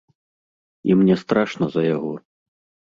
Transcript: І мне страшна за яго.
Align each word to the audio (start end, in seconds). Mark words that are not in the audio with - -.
І 0.89 0.95
мне 1.03 1.15
страшна 1.25 1.65
за 1.77 1.81
яго. 1.95 2.13